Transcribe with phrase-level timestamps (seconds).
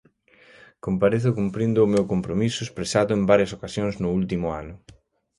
[0.85, 4.75] Comparezo cumprindo o meu compromiso expresado en varias ocasións no último ano.